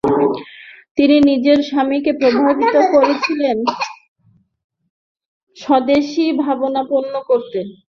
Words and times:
তিনি 0.97 1.15
নিজের 1.29 1.59
স্বামীকে 1.69 2.11
প্রভাবিত 2.21 2.75
করেছিলেন 2.93 3.57
স্বদেশীভাবাপন্ন 5.57 7.13
করতে। 7.29 7.59